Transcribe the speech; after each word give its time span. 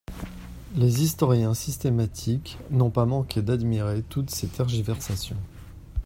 Les 0.73 1.03
historiens 1.03 1.53
systématiques 1.53 2.57
n'ont 2.71 2.89
pas 2.89 3.05
manqué 3.05 3.43
d'admirer 3.43 4.01
toutes 4.01 4.31
ces 4.31 4.47
tergiversations. 4.47 5.37